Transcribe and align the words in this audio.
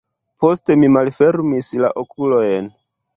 Poste 0.43 0.77
mi 0.83 0.87
malfermis 0.95 1.69
la 1.83 1.91
okulojn. 2.05 2.71